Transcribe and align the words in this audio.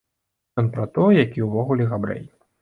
Ён 0.61 0.69
пра 0.77 0.85
тое, 0.95 1.11
які, 1.19 1.45
увогуле, 1.49 1.87
габрэй. 1.93 2.25